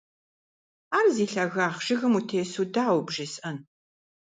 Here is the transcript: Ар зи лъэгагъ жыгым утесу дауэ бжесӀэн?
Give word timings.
Ар 0.97 1.05
зи 1.15 1.25
лъэгагъ 1.31 1.77
жыгым 1.85 2.13
утесу 2.17 2.63
дауэ 2.73 3.01
бжесӀэн? 3.07 3.57